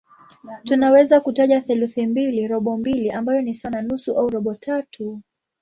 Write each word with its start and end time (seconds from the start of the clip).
Tunaweza 0.63 1.19
kutaja 1.21 1.61
theluthi 1.61 2.07
mbili, 2.07 2.47
robo 2.47 2.77
mbili 2.77 3.11
ambayo 3.11 3.41
ni 3.41 3.53
sawa 3.53 3.71
na 3.73 3.81
nusu 3.81 4.19
au 4.19 4.29
robo 4.29 4.55
tatu. 4.55 5.21